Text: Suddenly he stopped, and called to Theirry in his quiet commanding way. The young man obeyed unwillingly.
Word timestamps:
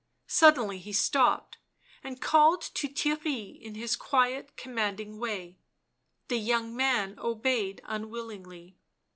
Suddenly 0.25 0.79
he 0.79 0.93
stopped, 0.93 1.59
and 2.03 2.19
called 2.19 2.61
to 2.73 2.87
Theirry 2.89 3.61
in 3.61 3.75
his 3.75 3.95
quiet 3.95 4.57
commanding 4.57 5.19
way. 5.19 5.59
The 6.27 6.37
young 6.39 6.75
man 6.75 7.19
obeyed 7.19 7.81
unwillingly. 7.83 8.79